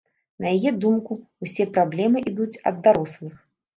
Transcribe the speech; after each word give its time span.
На 0.43 0.47
яе 0.57 0.71
думку, 0.85 1.17
усе 1.47 1.67
праблемы 1.75 2.25
ідуць 2.33 2.51
ад 2.71 2.85
дарослых. 2.89 3.35